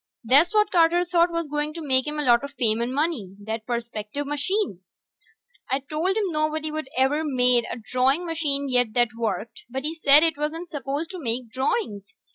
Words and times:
That's 0.23 0.51
what 0.51 0.71
Carter 0.71 1.05
thought 1.05 1.29
was 1.29 1.47
going 1.47 1.75
to 1.75 1.79
make 1.87 2.07
him 2.07 2.17
a 2.17 2.23
lot 2.23 2.43
of 2.43 2.55
fame 2.55 2.81
and 2.81 2.91
money, 2.91 3.35
that 3.43 3.67
perspective 3.67 4.25
machine. 4.25 4.79
I 5.69 5.79
told 5.81 6.17
him 6.17 6.31
nobody'd 6.31 6.87
ever 6.97 7.21
made 7.23 7.65
a 7.71 7.77
drawing 7.77 8.25
machine 8.25 8.67
yet 8.67 8.93
that 8.95 9.09
worked, 9.15 9.65
but 9.69 9.83
he 9.83 9.93
said 9.93 10.23
it 10.23 10.37
wasn't 10.39 10.71
supposed 10.71 11.11
to 11.11 11.19
make 11.19 11.49
drawings. 11.49 12.15